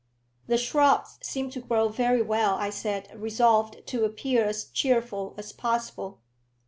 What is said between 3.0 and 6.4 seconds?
resolved to appear as cheerful as possible.